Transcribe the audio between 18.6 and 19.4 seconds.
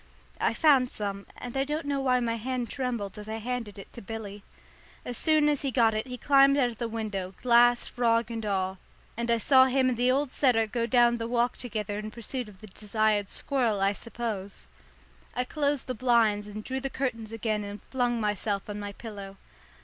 on my pillow.